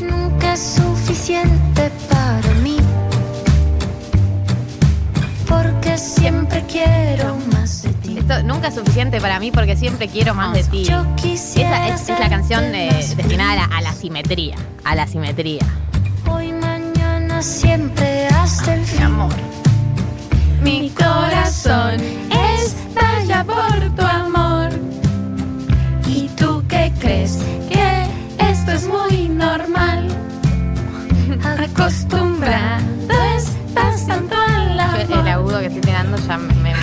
Nunca 0.00 0.54
es 0.54 0.76
suficiente 0.76 1.90
para 2.08 2.15
nunca 8.44 8.68
es 8.68 8.74
suficiente 8.74 9.20
para 9.20 9.38
mí 9.38 9.50
porque 9.50 9.76
siempre 9.76 10.08
quiero 10.08 10.34
más 10.34 10.52
de 10.52 10.64
ti. 10.64 10.82
Esa 10.82 11.88
es, 11.88 12.08
es 12.08 12.20
la 12.20 12.28
canción 12.28 12.74
eh, 12.74 13.04
destinada 13.16 13.52
a 13.52 13.56
la, 13.56 13.76
a 13.76 13.80
la 13.80 13.92
simetría. 13.92 14.56
A 14.84 14.94
la 14.94 15.06
simetría. 15.06 15.64
Hoy, 16.28 16.52
mañana, 16.52 17.42
siempre 17.42 18.26
hasta 18.28 18.74
el 18.74 18.84
fin. 18.84 19.02
amor. 19.02 19.32
Mi 20.62 20.90
corazón 20.90 22.00
estalla 22.30 23.44
por 23.44 23.96
tu 23.96 24.02
amor. 24.02 24.70
¿Y 26.08 26.28
tú 26.30 26.62
qué 26.68 26.92
crees? 26.98 27.38
Que 27.68 28.06
esto 28.38 28.72
es 28.72 28.86
muy 28.86 29.28
normal. 29.28 30.08
Acostumbrado 31.76 32.85
ya 36.26 36.38
me. 36.38 36.74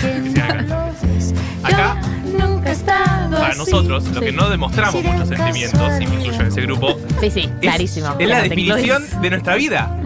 Acá, 1.62 1.96
Nunca 2.38 2.70
he 2.70 2.72
estado 2.72 3.38
para 3.38 3.54
nosotros, 3.54 4.04
lo 4.08 4.20
que 4.20 4.32
no 4.32 4.48
demostramos 4.50 5.02
muchos 5.02 5.28
sentimientos, 5.28 6.00
y 6.00 6.06
me 6.06 6.14
incluyo 6.16 6.40
en 6.40 6.46
ese 6.48 6.60
grupo, 6.62 6.96
Sí, 7.20 7.30
sí, 7.30 7.40
es, 7.42 7.50
clarísimo. 7.60 8.14
es 8.18 8.28
la 8.28 8.42
definición 8.42 9.04
de 9.20 9.30
nuestra 9.30 9.54
vida. 9.54 9.96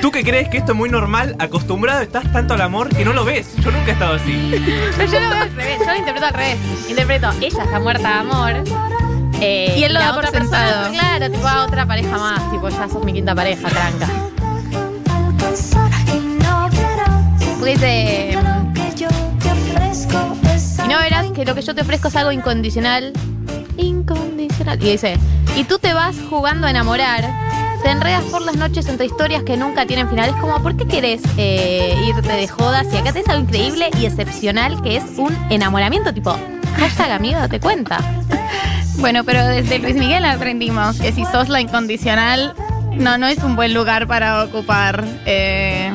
Tú 0.00 0.10
que 0.10 0.24
crees 0.24 0.48
que 0.48 0.58
esto 0.58 0.72
es 0.72 0.78
muy 0.78 0.88
normal, 0.88 1.36
acostumbrado 1.38 2.00
estás 2.00 2.30
tanto 2.32 2.54
al 2.54 2.60
amor 2.62 2.88
que 2.88 3.04
no 3.04 3.12
lo 3.12 3.24
ves. 3.24 3.54
Yo 3.62 3.70
nunca 3.70 3.88
he 3.88 3.92
estado 3.92 4.14
así. 4.14 4.50
Pero 4.96 5.12
yo 5.12 5.20
lo 5.20 5.28
veo 5.30 5.38
al 5.42 5.54
revés, 5.54 5.78
yo 5.80 5.84
lo 5.86 5.96
interpreto 5.96 6.26
al 6.26 6.34
revés. 6.34 6.56
Interpreto, 6.88 7.30
ella 7.40 7.62
está 7.64 7.80
muerta 7.80 8.08
de 8.08 8.14
amor. 8.14 8.52
eh, 9.40 9.74
Y 9.78 9.84
él 9.84 9.92
lo 9.94 10.00
la 10.00 10.06
da 10.06 10.14
por 10.14 10.24
otra 10.24 10.38
persona, 10.40 10.58
sentado. 10.68 10.92
Claro, 10.92 11.30
tipo 11.30 11.46
a 11.46 11.64
otra 11.64 11.86
pareja 11.86 12.18
más, 12.18 12.50
tipo 12.50 12.68
ya 12.68 12.88
sos 12.88 13.04
mi 13.04 13.12
quinta 13.12 13.34
pareja, 13.34 13.68
tranca. 13.68 14.08
Porque 17.58 17.74
dice, 17.74 18.21
que 21.42 21.46
lo 21.50 21.54
que 21.56 21.62
yo 21.62 21.74
te 21.74 21.82
ofrezco 21.82 22.06
es 22.06 22.14
algo 22.14 22.30
incondicional. 22.30 23.12
Incondicional. 23.76 24.80
Y 24.80 24.92
dice, 24.92 25.18
y 25.56 25.64
tú 25.64 25.78
te 25.80 25.92
vas 25.92 26.14
jugando 26.30 26.68
a 26.68 26.70
enamorar, 26.70 27.28
te 27.82 27.90
enredas 27.90 28.22
por 28.24 28.42
las 28.42 28.54
noches 28.54 28.86
entre 28.86 29.06
historias 29.06 29.42
que 29.42 29.56
nunca 29.56 29.84
tienen 29.84 30.08
final. 30.08 30.30
Es 30.30 30.36
como, 30.36 30.62
¿por 30.62 30.76
qué 30.76 30.86
querés 30.86 31.20
eh, 31.36 31.96
irte 32.06 32.32
de 32.32 32.46
jodas? 32.46 32.86
Y 32.92 32.96
acá 32.96 33.12
tenés 33.12 33.28
algo 33.28 33.42
increíble 33.42 33.90
y 34.00 34.06
excepcional 34.06 34.80
que 34.82 34.98
es 34.98 35.04
un 35.16 35.36
enamoramiento, 35.50 36.14
tipo, 36.14 36.36
hashtag 36.76 37.10
amigo, 37.10 37.40
te 37.48 37.60
cuenta. 37.60 37.98
Bueno, 38.98 39.24
pero 39.24 39.44
desde 39.46 39.80
Luis 39.80 39.96
Miguel 39.96 40.24
aprendimos 40.24 41.00
que 41.00 41.10
si 41.10 41.24
sos 41.24 41.48
la 41.48 41.60
incondicional, 41.60 42.54
no, 42.92 43.18
no 43.18 43.26
es 43.26 43.38
un 43.38 43.56
buen 43.56 43.74
lugar 43.74 44.06
para 44.06 44.44
ocupar. 44.44 45.02
eh, 45.26 45.90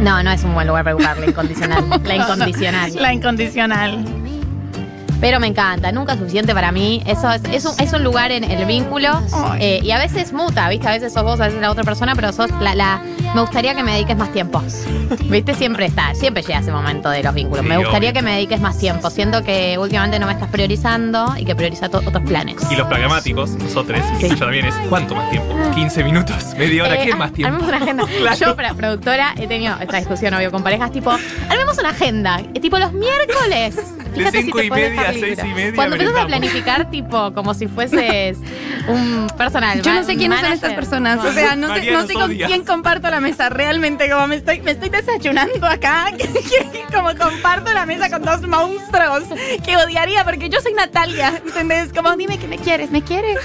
No, 0.00 0.22
no 0.22 0.30
es 0.30 0.42
un 0.44 0.54
buen 0.54 0.66
lugar 0.66 0.84
para 0.84 0.96
ocupar 0.96 1.18
la 1.18 1.26
incondicional. 1.26 1.84
La 2.04 2.14
incondicional. 2.16 2.94
La 2.94 3.12
incondicional. 3.12 4.04
Pero 5.20 5.38
me 5.38 5.48
encanta, 5.48 5.92
nunca 5.92 6.14
es 6.14 6.18
suficiente 6.18 6.54
para 6.54 6.72
mí. 6.72 7.02
Eso 7.04 7.30
es, 7.30 7.42
es, 7.52 7.66
un, 7.66 7.78
es 7.78 7.92
un 7.92 8.02
lugar 8.02 8.32
en 8.32 8.42
el 8.42 8.64
vínculo. 8.64 9.20
Eh, 9.58 9.80
y 9.82 9.90
a 9.90 9.98
veces 9.98 10.32
muta, 10.32 10.68
¿viste? 10.70 10.88
A 10.88 10.92
veces 10.92 11.12
sos 11.12 11.22
vos, 11.22 11.38
a 11.40 11.46
veces 11.46 11.60
la 11.60 11.70
otra 11.70 11.84
persona, 11.84 12.14
pero 12.14 12.32
sos 12.32 12.50
la, 12.60 12.74
la. 12.74 13.02
Me 13.34 13.40
gustaría 13.42 13.74
que 13.76 13.82
me 13.84 13.92
dediques 13.92 14.16
más 14.16 14.32
tiempo. 14.32 14.60
¿Viste? 15.26 15.54
Siempre 15.54 15.86
está, 15.86 16.14
siempre 16.14 16.42
llega 16.42 16.58
ese 16.58 16.72
momento 16.72 17.08
de 17.10 17.22
los 17.22 17.32
vínculos. 17.32 17.62
Sí, 17.62 17.68
me 17.68 17.78
gustaría 17.78 18.10
obvio. 18.10 18.20
que 18.20 18.22
me 18.22 18.32
dediques 18.34 18.60
más 18.60 18.76
tiempo. 18.78 19.08
Siento 19.08 19.44
que 19.44 19.78
últimamente 19.78 20.18
no 20.18 20.26
me 20.26 20.32
estás 20.32 20.48
priorizando 20.48 21.34
y 21.38 21.44
que 21.44 21.54
prioriza 21.54 21.86
otros 21.86 22.22
planes. 22.26 22.56
Y 22.70 22.74
los 22.76 22.88
pragmáticos, 22.88 23.50
nosotros, 23.50 24.00
Sí. 24.18 24.28
yo 24.28 24.36
también 24.36 24.66
es 24.66 24.74
¿cuánto 24.88 25.14
más 25.14 25.30
tiempo? 25.30 25.54
15 25.74 26.02
minutos, 26.02 26.54
media 26.58 26.84
hora, 26.84 26.94
Eh, 26.96 27.06
¿qué 27.06 27.14
más 27.14 27.32
tiempo? 27.32 27.54
Armemos 27.54 27.68
una 27.68 27.76
agenda. 27.84 28.04
Claro. 28.20 28.36
Yo, 28.36 28.56
para 28.56 28.74
productora, 28.74 29.34
he 29.38 29.46
tenido 29.46 29.76
esta 29.80 29.96
discusión, 29.98 30.34
obvio, 30.34 30.50
con 30.50 30.62
parejas, 30.64 30.90
tipo, 30.90 31.10
armemos 31.48 31.78
una 31.78 31.90
agenda. 31.90 32.40
eh, 32.54 32.60
Tipo, 32.60 32.78
los 32.78 32.92
miércoles. 32.92 33.76
Fíjate 34.14 34.42
cinco 34.42 34.58
si 34.58 34.62
te 34.62 34.66
y 34.66 34.68
puedes 34.70 34.90
media 34.90 35.00
a 35.00 35.12
dejar 35.12 35.14
seis 35.14 35.36
libre. 35.38 35.50
y 35.50 35.54
media 35.54 35.72
Cuando 35.76 35.94
empiezas 35.96 36.20
a 36.20 36.26
planificar, 36.26 36.90
tipo, 36.90 37.32
como 37.32 37.54
si 37.54 37.68
fueses 37.68 38.38
un 38.88 39.28
personal. 39.38 39.80
Yo 39.82 39.94
no 39.94 40.02
sé 40.02 40.16
quiénes 40.16 40.40
son 40.40 40.52
estas 40.52 40.74
personas. 40.74 41.24
O 41.24 41.32
sea, 41.32 41.54
no 41.54 41.72
sé, 41.74 41.90
no 41.92 42.06
sé 42.06 42.12
con 42.14 42.28
quién 42.34 42.64
comparto 42.64 43.08
la 43.08 43.19
mesa. 43.20 43.48
Realmente, 43.48 44.08
como 44.10 44.26
me 44.26 44.36
estoy, 44.36 44.60
me 44.60 44.72
estoy 44.72 44.88
desayunando 44.88 45.66
acá. 45.66 46.06
como 46.94 47.14
comparto 47.16 47.72
la 47.72 47.86
mesa 47.86 48.10
con 48.10 48.22
dos 48.22 48.42
monstruos 48.42 49.24
que 49.64 49.76
odiaría 49.76 50.24
porque 50.24 50.48
yo 50.48 50.60
soy 50.60 50.72
Natalia. 50.74 51.40
¿Entendés? 51.44 51.92
Como 51.92 52.16
dime 52.16 52.38
que 52.38 52.48
me 52.48 52.58
quieres, 52.58 52.90
¿me 52.90 53.02
quieres? 53.02 53.38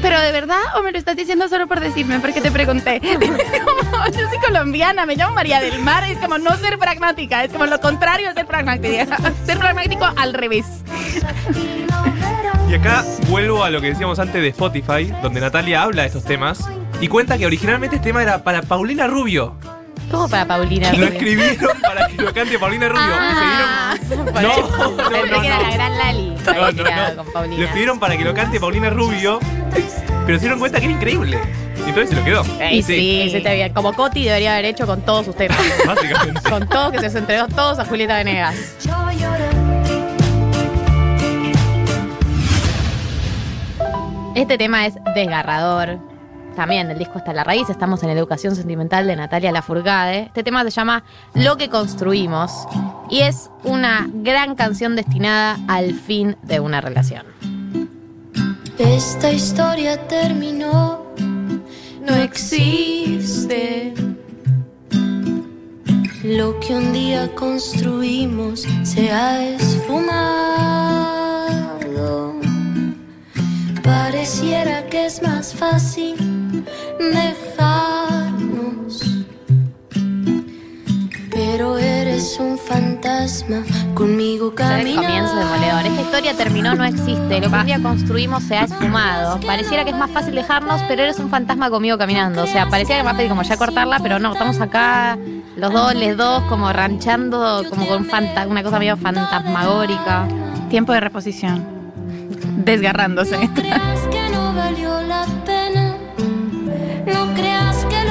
Pero 0.00 0.20
de 0.20 0.32
verdad, 0.32 0.60
o 0.76 0.82
me 0.82 0.92
lo 0.92 0.98
estás 0.98 1.16
diciendo 1.16 1.48
solo 1.48 1.66
por 1.66 1.80
decirme, 1.80 2.18
porque 2.20 2.40
te 2.40 2.50
pregunté. 2.50 3.00
Como, 3.10 4.06
yo 4.06 4.28
soy 4.28 4.38
colombiana, 4.44 5.06
me 5.06 5.16
llamo 5.16 5.34
María 5.34 5.60
del 5.60 5.78
Mar. 5.80 6.04
Es 6.04 6.18
como 6.18 6.38
no 6.38 6.56
ser 6.56 6.78
pragmática. 6.78 7.44
Es 7.44 7.52
como 7.52 7.66
lo 7.66 7.80
contrario 7.80 8.28
de 8.28 8.34
ser 8.34 8.46
pragmática. 8.46 9.16
Ser 9.46 9.58
pragmático 9.58 10.04
al 10.16 10.34
revés. 10.34 10.66
Y 12.68 12.74
acá 12.74 13.04
vuelvo 13.28 13.64
a 13.64 13.70
lo 13.70 13.80
que 13.80 13.88
decíamos 13.88 14.18
antes 14.18 14.40
de 14.40 14.48
Spotify, 14.48 15.12
donde 15.22 15.40
Natalia 15.40 15.82
habla 15.82 16.02
de 16.02 16.08
estos 16.08 16.24
temas 16.24 16.60
y 17.02 17.08
cuenta 17.08 17.36
que 17.36 17.46
originalmente 17.46 17.96
este 17.96 18.08
tema 18.08 18.22
era 18.22 18.42
para 18.42 18.62
Paulina 18.62 19.06
Rubio. 19.08 19.56
¿Cómo 20.10 20.28
para 20.28 20.46
Paulina? 20.46 20.88
Y 20.92 20.98
lo 20.98 21.06
Rubio? 21.06 21.18
escribieron 21.18 21.80
para 21.80 22.06
que 22.06 22.22
lo 22.22 22.32
cante 22.32 22.58
Paulina 22.58 22.88
Rubio. 22.88 23.02
Ah, 23.18 23.94
y 23.98 23.98
se 24.04 24.14
dieron. 24.14 24.26
por 24.26 24.42
No, 24.42 24.48
no, 24.48 25.10
Pensé 25.10 25.30
no, 25.32 25.40
que 25.40 25.46
era 25.46 25.56
no. 25.56 25.62
la 25.62 25.70
gran 25.72 25.98
Lali. 25.98 26.34
No, 26.46 26.72
no, 26.72 27.24
no. 27.24 27.32
con. 27.32 27.50
Lo 27.50 27.64
escribieron 27.64 27.98
para 27.98 28.16
que 28.16 28.24
lo 28.24 28.34
cante 28.34 28.60
Paulina 28.60 28.90
Rubio, 28.90 29.40
pero 30.26 30.38
se 30.38 30.42
dieron 30.42 30.58
cuenta 30.58 30.78
que 30.78 30.84
era 30.86 30.94
increíble. 30.94 31.38
Y 31.84 31.88
entonces 31.88 32.10
se 32.10 32.14
lo 32.16 32.24
quedó. 32.24 32.44
Sí, 32.44 32.82
sí, 32.82 33.30
está 33.34 33.52
bien. 33.52 33.72
Como 33.72 33.92
Coti 33.94 34.24
debería 34.24 34.52
haber 34.52 34.66
hecho 34.66 34.86
con 34.86 35.00
todos 35.02 35.26
sus 35.26 35.34
temas. 35.34 35.58
Básicamente. 35.86 36.48
con 36.48 36.68
todos, 36.68 36.92
que 36.92 36.98
se 36.98 37.04
los 37.06 37.14
entregó 37.16 37.48
todos 37.48 37.80
a 37.80 37.84
Julieta 37.84 38.14
Venegas. 38.16 38.54
Este 44.34 44.56
tema 44.56 44.86
es 44.86 44.94
desgarrador. 45.14 45.98
También 46.54 46.88
del 46.88 46.98
disco 46.98 47.18
Hasta 47.18 47.32
la 47.32 47.44
Raíz, 47.44 47.70
estamos 47.70 48.02
en 48.02 48.10
educación 48.10 48.54
sentimental 48.54 49.06
de 49.06 49.16
Natalia 49.16 49.52
Lafourcade. 49.52 50.24
Este 50.24 50.42
tema 50.42 50.62
se 50.64 50.70
llama 50.70 51.02
Lo 51.34 51.56
que 51.56 51.70
construimos 51.70 52.52
y 53.08 53.20
es 53.20 53.50
una 53.64 54.08
gran 54.12 54.54
canción 54.54 54.94
destinada 54.94 55.58
al 55.66 55.94
fin 55.94 56.36
de 56.42 56.60
una 56.60 56.80
relación. 56.80 57.24
Esta 58.78 59.32
historia 59.32 60.06
terminó, 60.08 61.06
no 62.06 62.14
existe. 62.16 63.94
Lo 66.22 66.60
que 66.60 66.74
un 66.74 66.92
día 66.92 67.34
construimos 67.34 68.66
se 68.82 69.10
ha 69.10 69.42
esfumado. 69.44 70.12
Pareciera 73.82 74.86
que 74.86 75.06
es 75.06 75.22
más 75.22 75.54
fácil 75.54 76.31
dejarnos. 77.10 79.02
Pero 81.30 81.78
eres 81.78 82.36
un 82.38 82.58
fantasma 82.58 83.62
conmigo 83.94 84.54
caminando. 84.54 85.02
comienzo 85.02 85.34
demoledor. 85.36 85.86
Esta 85.86 86.00
historia 86.02 86.34
terminó, 86.36 86.74
no 86.74 86.84
existe. 86.84 87.40
Lo 87.40 87.48
que 87.50 87.56
un 87.56 87.66
día 87.66 87.80
construimos 87.82 88.42
se 88.44 88.56
ha 88.56 88.64
esfumado. 88.64 89.40
Pareciera 89.40 89.84
que 89.84 89.90
es 89.90 89.96
más 89.96 90.10
fácil 90.10 90.34
dejarnos, 90.34 90.80
pero 90.88 91.02
eres 91.02 91.18
un 91.18 91.30
fantasma 91.30 91.70
conmigo 91.70 91.96
caminando. 91.98 92.42
O 92.42 92.46
sea, 92.46 92.68
parecía 92.68 92.98
que 92.98 93.02
más 93.04 93.14
fácil 93.14 93.28
como 93.30 93.42
ya 93.42 93.56
cortarla, 93.56 93.98
pero 94.02 94.18
no, 94.18 94.32
estamos 94.34 94.60
acá, 94.60 95.16
los 95.56 95.72
dos, 95.72 95.94
les 95.94 96.16
dos, 96.16 96.42
como 96.44 96.70
ranchando, 96.72 97.62
como 97.70 97.86
con 97.86 98.04
fanta- 98.06 98.46
una 98.46 98.62
cosa 98.62 98.78
medio 98.78 98.96
fantasmagórica. 98.98 100.26
Tiempo 100.68 100.92
de 100.92 101.00
reposición. 101.00 101.64
Desgarrándose. 102.64 103.38
No 103.48 103.54
creas 103.54 104.00
que 104.10 104.28
no 104.34 104.54
valió 104.54 105.00
la 105.02 105.24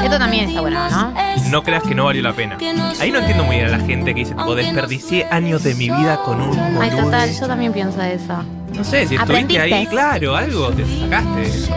Esto 0.03 0.17
también 0.17 0.49
está 0.49 0.61
bueno, 0.61 0.89
¿no? 0.89 1.13
No 1.49 1.63
creas 1.63 1.83
que 1.83 1.95
no 1.95 2.05
valió 2.05 2.21
la 2.21 2.33
pena. 2.33 2.57
Ahí 2.99 3.11
no 3.11 3.19
entiendo 3.19 3.43
muy 3.43 3.55
bien 3.57 3.67
a 3.67 3.77
la 3.77 3.79
gente 3.79 4.13
que 4.13 4.21
dice, 4.21 4.33
tipo, 4.33 4.55
desperdicié 4.55 5.27
años 5.29 5.63
de 5.63 5.75
mi 5.75 5.89
vida 5.89 6.21
con 6.25 6.41
un 6.41 6.57
Ay, 6.59 6.89
boludo. 6.89 7.05
total, 7.05 7.29
yo 7.39 7.47
también 7.47 7.71
pienso 7.71 8.01
eso. 8.01 8.43
No 8.75 8.83
sé, 8.83 9.07
si 9.07 9.15
estuviste 9.15 9.59
ahí, 9.59 9.85
claro, 9.87 10.35
algo 10.35 10.69
te 10.71 10.85
sacaste 10.99 11.39
de 11.39 11.47
eso. 11.47 11.73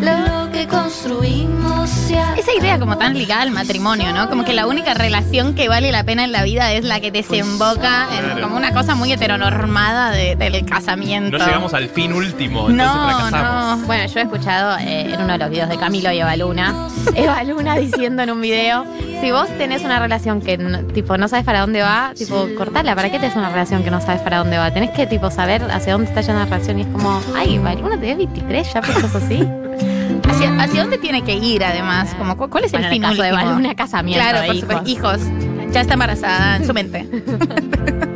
Lo 0.00 0.43
que 0.54 0.66
construimos. 0.68 1.90
Esa 2.36 2.52
idea 2.58 2.78
como 2.78 2.96
tan 2.96 3.14
ligada 3.14 3.42
al 3.42 3.50
matrimonio, 3.50 4.12
¿no? 4.12 4.28
Como 4.28 4.44
que 4.44 4.52
la 4.52 4.66
única 4.66 4.94
relación 4.94 5.54
que 5.54 5.68
vale 5.68 5.90
la 5.92 6.04
pena 6.04 6.24
en 6.24 6.32
la 6.32 6.42
vida 6.44 6.72
es 6.72 6.84
la 6.84 7.00
que 7.00 7.10
desemboca 7.10 8.06
en 8.16 8.24
claro. 8.24 8.42
como 8.42 8.56
una 8.56 8.72
cosa 8.72 8.94
muy 8.94 9.12
heteronormada 9.12 10.10
de- 10.10 10.36
del 10.36 10.64
casamiento. 10.64 11.38
No 11.38 11.44
llegamos 11.44 11.74
al 11.74 11.88
fin 11.88 12.12
último, 12.12 12.68
entonces 12.70 12.76
No, 12.96 13.18
fracasamos. 13.18 13.80
no. 13.80 13.86
Bueno, 13.86 14.06
yo 14.06 14.20
he 14.20 14.22
escuchado 14.22 14.78
eh, 14.78 15.12
en 15.14 15.20
uno 15.22 15.32
de 15.32 15.38
los 15.38 15.50
videos 15.50 15.68
de 15.68 15.76
Camilo 15.78 16.12
y 16.12 16.20
Eva 16.20 16.36
Luna, 16.36 16.88
Eva 17.14 17.42
Luna 17.44 17.76
diciendo 17.76 18.22
en 18.22 18.30
un 18.30 18.40
video, 18.40 18.84
si 19.20 19.30
vos 19.30 19.48
tenés 19.58 19.82
una 19.82 19.98
relación 19.98 20.40
que 20.40 20.56
no- 20.58 20.78
tipo 20.92 21.16
no 21.18 21.28
sabes 21.28 21.44
para 21.44 21.60
dónde 21.60 21.82
va, 21.82 22.12
tipo 22.16 22.46
cortala, 22.56 22.94
¿para 22.94 23.10
qué 23.10 23.18
tenés 23.18 23.36
una 23.36 23.50
relación 23.50 23.82
que 23.82 23.90
no 23.90 24.00
sabes 24.00 24.20
para 24.20 24.38
dónde 24.38 24.58
va? 24.58 24.70
Tenés 24.72 24.90
que 24.90 25.06
tipo 25.06 25.30
saber 25.30 25.62
hacia 25.70 25.92
dónde 25.94 26.08
está 26.08 26.20
yendo 26.20 26.40
la 26.40 26.44
relación 26.46 26.78
y 26.78 26.82
es 26.82 26.88
como, 26.88 27.20
ay, 27.36 27.56
Eva 27.56 27.74
Luna 27.74 27.98
tenés 27.98 28.16
23, 28.18 28.72
ya 28.72 28.80
pensás 28.80 29.14
así. 29.16 29.46
¿Hacia, 30.28 30.62
hacia 30.62 30.80
dónde 30.82 30.98
tiene 30.98 31.22
que 31.22 31.34
ir 31.34 31.64
además? 31.64 32.14
Como, 32.16 32.36
¿cu- 32.36 32.48
¿Cuál 32.48 32.64
es 32.64 32.72
Bueno, 32.72 32.86
el 32.86 32.92
fin 32.92 33.02
caso 33.02 33.22
de 33.22 33.30
último? 33.30 33.40
Eva 33.42 33.52
Luna, 33.54 33.74
casamiento, 33.74 34.22
Claro, 34.22 34.46
por 34.46 34.54
hijos. 34.54 34.60
supuesto. 34.70 34.90
Hijos. 34.90 35.20
Ya 35.72 35.80
está 35.80 35.94
embarazada 35.94 36.56
en 36.56 36.66
su 36.66 36.74
mente. 36.74 37.08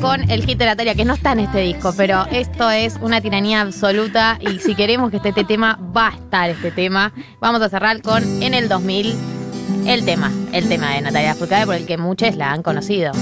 con 0.00 0.28
el 0.28 0.44
hit 0.44 0.58
de 0.58 0.66
Natalia, 0.66 0.96
que 0.96 1.04
no 1.04 1.14
está 1.14 1.32
en 1.32 1.40
este 1.40 1.60
disco, 1.60 1.94
pero 1.96 2.26
esto 2.32 2.68
es 2.68 2.96
una 3.00 3.20
tiranía 3.20 3.60
absoluta 3.60 4.36
y 4.40 4.58
si 4.58 4.74
queremos 4.74 5.10
que 5.10 5.18
esté 5.18 5.28
este 5.28 5.44
tema, 5.44 5.78
va 5.96 6.08
a 6.08 6.14
estar 6.14 6.50
este 6.50 6.72
tema. 6.72 7.12
Vamos 7.40 7.62
a 7.62 7.68
cerrar 7.68 8.02
con 8.02 8.42
En 8.42 8.54
el 8.54 8.68
2000, 8.68 9.14
el 9.86 10.04
tema, 10.04 10.32
el 10.52 10.68
tema 10.68 10.90
de 10.90 11.02
Natalia 11.02 11.36
Furcade 11.36 11.64
por 11.64 11.76
el 11.76 11.86
que 11.86 11.96
muchos 11.96 12.34
la 12.34 12.50
han 12.50 12.64
conocido. 12.64 13.12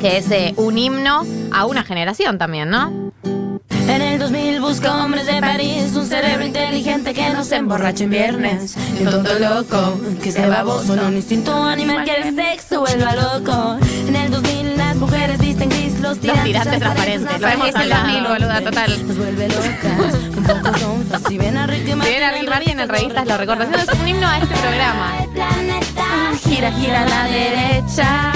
Que 0.00 0.16
es 0.16 0.28
eh, 0.32 0.52
un 0.56 0.76
himno 0.76 1.24
a 1.52 1.64
una 1.64 1.84
generación 1.84 2.36
también, 2.36 2.68
¿no? 2.68 3.12
En 3.22 4.02
el 4.02 4.18
2000 4.18 4.60
busco 4.60 4.88
hombres 4.88 5.26
de 5.26 5.40
París, 5.40 5.92
inteligente 6.70 7.12
que 7.14 7.30
no 7.30 7.42
se 7.42 7.56
emborrache 7.56 8.04
en 8.04 8.10
viernes. 8.10 8.76
Y 8.98 9.02
un 9.02 9.10
tonto 9.10 9.38
loco 9.38 10.00
que 10.22 10.30
se 10.30 10.46
baboso, 10.46 10.92
un 10.92 11.16
instinto 11.16 11.52
animal 11.52 12.04
que 12.04 12.14
el 12.14 12.34
sexo 12.34 12.80
vuelva 12.80 13.14
loco. 13.16 13.78
En 14.06 14.14
el 14.14 14.30
2000 14.30 14.76
las 14.76 14.96
mujeres 14.96 15.38
visten 15.40 15.68
gris, 15.68 15.98
los 16.00 16.18
tirantes, 16.18 16.44
tirantes 16.44 16.78
transparentes, 16.78 17.40
lo 17.40 17.48
hemos 17.48 17.68
Es 17.68 17.74
el 17.74 17.80
hablado. 17.80 18.06
2000, 18.06 18.28
boluda, 18.28 18.60
total. 18.62 19.06
Nos 19.08 19.18
vuelve 19.18 19.48
locas, 19.48 20.14
un 20.36 20.44
poco 20.44 20.78
sonfas. 20.78 21.22
Si 21.28 21.38
ven 21.38 21.56
a 21.56 21.66
Ricky 21.66 21.94
Martin 21.94 22.80
en 22.80 22.88
revistas, 22.88 23.26
lo 23.26 23.36
recuerdo. 23.36 23.64
Haciendo 23.64 24.02
un 24.02 24.08
himno 24.08 24.28
a 24.28 24.38
este 24.38 24.54
programa. 24.54 25.12
El 25.22 25.30
planeta 25.30 26.04
gira, 26.44 26.72
gira 26.72 27.02
a 27.02 27.08
la 27.08 27.24
derecha. 27.24 28.32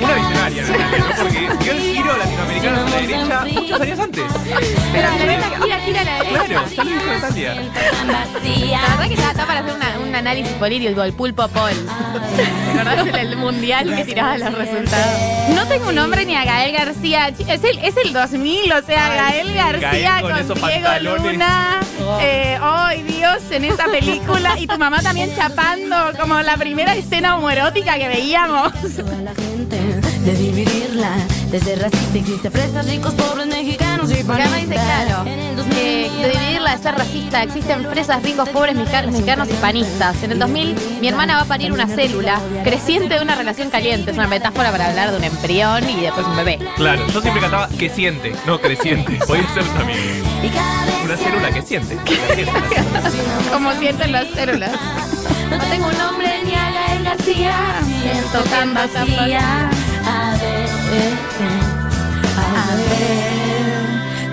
Una 0.00 0.14
visionaria, 0.14 0.62
Natalia, 0.62 0.98
¿no? 0.98 1.16
Porque 1.16 1.64
dio 1.64 1.72
el 1.72 1.80
giro 1.80 2.16
latinoamericano 2.16 2.76
a 2.76 2.90
la 2.90 2.96
derecha 2.96 3.44
muchos 3.60 3.80
años 3.80 3.98
antes. 4.00 4.24
Pero 4.92 5.08
el 5.08 5.14
planeta 5.14 5.50
gira, 5.62 5.78
gira 5.80 6.00
a 6.00 6.04
la 6.04 6.18
Claro, 6.18 6.42
derecha. 6.48 6.64
ya 6.76 6.84
lo 6.84 6.90
dijo 6.90 7.06
Natalia. 7.06 7.54
Tan 7.92 8.08
vacía. 8.08 8.80
La 8.82 8.88
verdad 8.96 9.08
que 9.08 9.16
ya 9.16 9.30
está 9.30 9.46
para 9.46 9.60
hacer 9.60 9.74
una- 9.74 9.98
un 10.06 10.14
análisis 10.14 10.52
político, 10.54 11.02
el 11.02 11.12
pulpo 11.12 11.48
Paul. 11.48 11.72
¿Te 12.36 12.80
acordás 12.80 13.06
en 13.06 13.14
el 13.14 13.36
mundial 13.36 13.94
que 13.96 14.04
tiraba 14.04 14.36
los 14.38 14.52
resultados? 14.54 15.20
No 15.54 15.66
tengo 15.68 15.88
un 15.88 15.94
nombre 15.94 16.24
ni 16.26 16.34
a 16.34 16.44
Gael 16.44 16.72
García. 16.72 17.28
Es 17.28 17.64
el, 17.64 17.78
es 17.78 17.96
el 17.96 18.12
2000, 18.12 18.72
o 18.72 18.82
sea, 18.82 19.08
Gael 19.14 19.54
García 19.54 19.90
Gael 19.90 20.22
con 20.22 20.30
con, 20.32 20.40
esos 20.40 20.54
Diego 20.56 20.70
pantalones. 20.86 21.32
Luna. 21.32 21.80
Oh. 22.06 22.18
Eh, 22.20 22.58
¡Ay, 22.60 23.02
Dios! 23.02 23.42
En 23.50 23.64
esa 23.64 23.86
película. 23.86 24.58
Y 24.58 24.66
tu 24.66 24.78
mamá 24.78 25.00
también 25.02 25.34
chapando, 25.34 25.96
como 26.18 26.40
la 26.42 26.56
primera 26.56 26.94
escena 26.94 27.36
homoerótica 27.36 27.96
que 27.96 28.08
veíamos. 28.08 28.72
Toda 28.72 29.22
la 29.22 29.34
gente 29.34 29.78
de 30.24 30.34
dividirla, 30.36 31.16
de 31.50 31.60
ser 31.60 31.80
racista 31.80 32.18
existe 32.18 32.50
fresas, 32.50 32.86
ricos, 32.86 33.14
pobres, 33.14 33.46
mexicanos 33.46 33.93
Porque 34.26 34.42
además 34.42 34.60
dice, 34.62 34.74
claro, 34.74 35.24
que 35.24 35.52
2000 35.56 36.22
de 36.22 36.28
dividirla, 36.30 36.76
de 36.76 36.82
ser 36.82 36.94
racista, 36.96 37.42
existen 37.42 37.84
fresas, 37.90 38.22
ricos, 38.22 38.48
pobres, 38.50 38.74
mexica- 38.76 39.02
mexicanos 39.02 39.48
y 39.50 39.52
panistas. 39.54 40.22
En 40.22 40.32
el 40.32 40.38
2000, 40.38 40.76
mi 41.00 41.08
hermana 41.08 41.36
va 41.36 41.42
a 41.42 41.44
parir 41.46 41.72
una 41.72 41.86
célula 41.86 42.40
creciente 42.62 43.14
de 43.14 43.22
una 43.22 43.34
relación 43.34 43.70
caliente. 43.70 44.10
Es 44.10 44.16
una 44.18 44.26
metáfora 44.26 44.70
para 44.70 44.86
hablar 44.86 45.10
de 45.10 45.18
un 45.18 45.24
embrión 45.24 45.88
y 45.88 46.00
después 46.00 46.26
un 46.26 46.36
bebé. 46.36 46.58
Claro, 46.76 47.06
yo 47.08 47.20
siempre 47.20 47.40
cantaba 47.40 47.68
que 47.68 47.88
siente, 47.90 48.34
no 48.46 48.60
creciente. 48.60 49.18
Podía 49.26 49.46
ser 49.54 49.64
también 49.64 49.98
una 51.04 51.16
célula 51.16 51.50
que 51.50 51.62
siente. 51.62 51.96
Como 53.52 53.72
sienten 53.74 54.12
las 54.12 54.26
células. 54.34 54.70
no 55.50 55.58
tengo 55.70 55.86
un 55.88 55.98
nombre 55.98 56.42
ni 56.44 56.54
a 56.54 56.70
Gael 56.70 57.04
García. 57.04 57.54
Siento 57.84 58.40
tan 58.50 58.74
vacía. 58.74 59.68
A 60.06 60.36
ver, 60.36 60.68
a 62.36 62.74
ver. 62.76 63.33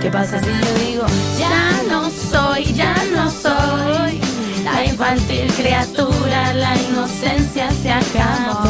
¿Qué 0.02 0.10
pasa 0.10 0.40
si 0.40 0.48
yo 0.48 0.74
digo 0.86 1.06
ya 1.38 1.84
no 1.88 2.10
soy, 2.10 2.74
ya 2.74 2.96
no 3.14 3.30
soy? 3.30 4.20
La 4.64 4.84
infantil 4.86 5.52
criatura, 5.54 6.54
la 6.54 6.76
inocencia 6.76 7.70
se 7.72 7.92
acabó. 7.92 8.70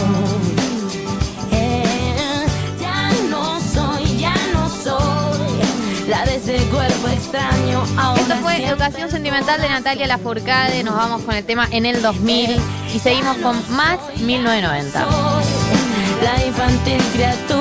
Eh, 1.51 2.45
ya 2.81 3.11
no 3.29 3.59
soy, 3.61 4.17
ya 4.17 4.35
no 4.53 4.69
soy 4.69 5.31
la 6.09 6.25
de 6.25 6.35
ese 6.35 6.57
cuerpo 6.65 7.07
extraño. 7.07 7.85
Ahora 7.97 8.21
Esto 8.21 8.35
fue 8.41 8.65
Educación 8.65 9.09
Sentimental 9.09 9.61
de 9.61 9.69
Natalia 9.69 10.07
Lafourcade. 10.07 10.83
Nos 10.83 10.95
vamos 10.95 11.21
con 11.21 11.35
el 11.35 11.45
tema 11.45 11.67
en 11.71 11.85
el 11.85 12.01
2000 12.01 12.59
y 12.93 12.99
seguimos 12.99 13.37
con 13.37 13.55
más 13.73 13.97
1990. 14.19 14.99
soy. 14.99 15.43
La 16.21 16.45
infantil 16.45 17.01
criatura, 17.13 17.60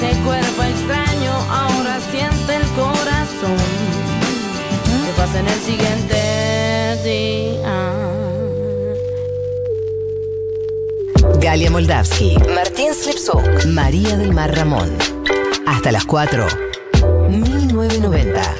ese 0.00 0.18
cuerpo 0.22 0.62
extraño. 0.62 1.32
Ahora 1.50 1.98
siente 2.10 2.56
el 2.56 2.66
corazón. 2.72 3.56
¿Qué 5.04 5.12
pasa 5.16 5.40
en 5.40 5.46
el 5.46 5.60
siguiente 5.60 6.98
día? 7.04 7.92
Galia 11.40 11.70
Moldavsky, 11.70 12.36
Martín 12.54 12.94
Slipsuk, 12.94 13.66
María 13.66 14.16
del 14.16 14.32
Mar 14.32 14.54
Ramón. 14.54 14.96
Hasta 15.66 15.92
las 15.92 16.04
4. 16.04 16.46
1990. 17.28 18.59